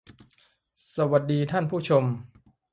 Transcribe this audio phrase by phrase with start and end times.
[0.95, 2.05] สวัสดีท่านผู้ชม